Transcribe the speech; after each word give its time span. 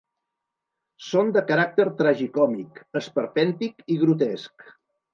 Són 1.07 1.29
de 1.35 1.43
caràcter 1.51 1.87
tragicòmic, 2.01 2.83
esperpèntic 3.03 3.89
i 3.99 4.03
grotesc. 4.07 4.71